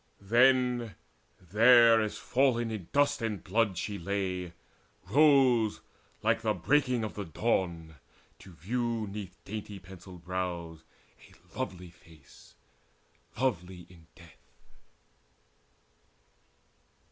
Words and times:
Then, 0.19 0.95
there 1.39 2.01
as 2.01 2.17
fallen 2.17 2.71
in 2.71 2.87
dust 2.91 3.21
and 3.21 3.43
blood 3.43 3.77
she 3.77 3.99
lay, 3.99 4.53
Rose, 5.07 5.81
like 6.23 6.41
the 6.41 6.55
breaking 6.55 7.03
of 7.03 7.13
the 7.13 7.23
dawn, 7.23 7.97
to 8.39 8.51
view 8.53 9.05
'Neath 9.07 9.37
dainty 9.45 9.77
pencilled 9.77 10.23
brows 10.23 10.81
a 11.29 11.55
lovely 11.55 11.91
face, 11.91 12.55
Lovely 13.39 13.85
in 13.91 14.07
death. 14.15 14.55